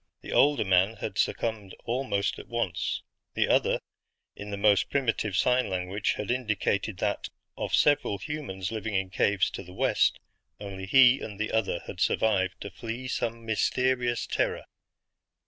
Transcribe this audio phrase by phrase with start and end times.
[0.21, 3.03] The older man had succumbed almost at once;
[3.35, 3.79] the other,
[4.35, 9.51] in the most primitive sign language, had indicated that, of several humans living in caves
[9.51, 10.19] to the west,
[10.59, 14.63] only he and the other had survived to flee some mysterious terror.